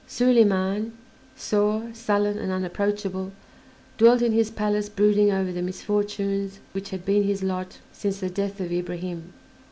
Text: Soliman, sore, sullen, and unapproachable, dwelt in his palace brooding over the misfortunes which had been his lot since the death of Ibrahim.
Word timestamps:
Soliman, 0.07 0.93
sore, 1.35 1.91
sullen, 1.93 2.39
and 2.39 2.51
unapproachable, 2.51 3.31
dwelt 3.99 4.23
in 4.23 4.31
his 4.31 4.49
palace 4.49 4.89
brooding 4.89 5.31
over 5.31 5.51
the 5.51 5.61
misfortunes 5.61 6.59
which 6.71 6.89
had 6.89 7.05
been 7.05 7.21
his 7.21 7.43
lot 7.43 7.77
since 7.93 8.19
the 8.19 8.31
death 8.31 8.59
of 8.59 8.71
Ibrahim. 8.71 9.31